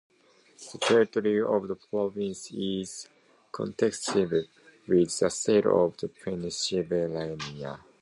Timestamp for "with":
4.87-5.19